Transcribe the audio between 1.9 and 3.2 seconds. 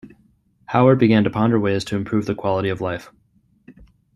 improve the quality of life.